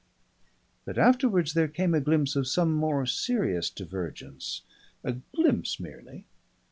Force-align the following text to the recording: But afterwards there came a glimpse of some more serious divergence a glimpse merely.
But 0.83 0.97
afterwards 0.97 1.53
there 1.53 1.67
came 1.67 1.93
a 1.93 2.01
glimpse 2.01 2.35
of 2.35 2.47
some 2.47 2.73
more 2.73 3.05
serious 3.05 3.69
divergence 3.69 4.63
a 5.03 5.17
glimpse 5.35 5.79
merely. 5.79 6.25